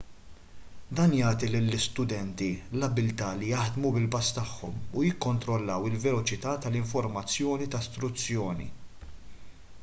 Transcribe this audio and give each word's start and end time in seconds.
dan 0.99 1.11
jagħti 1.17 1.49
lill-istudenti 1.55 2.47
l-abbiltà 2.77 3.27
li 3.41 3.51
jaħdmu 3.51 3.91
bil-pass 3.99 4.33
tagħhom 4.39 4.81
u 4.81 5.05
jikkontrollaw 5.09 5.87
il-veloċità 5.91 6.57
tal-informazzjoni 6.65 7.71
ta' 7.77 7.85
struzzjoni 7.91 8.69